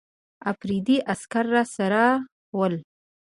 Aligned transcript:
افریدي 0.51 0.97
عسکر 1.11 1.45
راسره 1.55 2.05
ول. 2.57 2.75